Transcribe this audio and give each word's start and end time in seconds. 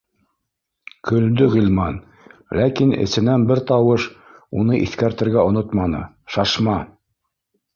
Көлдө 1.09 1.49
Ғилман, 1.55 1.99
ләкин 2.59 2.95
эсенән 3.03 3.45
бер 3.51 3.63
тауыш 3.73 4.09
уны 4.67 4.81
иҫкәртергә 4.87 5.45
онотманы: 5.51 6.05
шашма 6.39 6.81